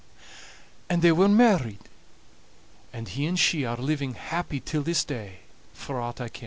And 0.89 1.03
they 1.03 1.11
were 1.11 1.27
married, 1.29 1.77
and 2.91 3.07
he 3.07 3.27
and 3.27 3.37
she 3.37 3.65
are 3.65 3.77
living 3.77 4.15
happy 4.15 4.59
till 4.59 4.81
this 4.81 5.03
day, 5.05 5.41
for 5.75 6.01
aught 6.01 6.19
I 6.19 6.29
ken. 6.29 6.39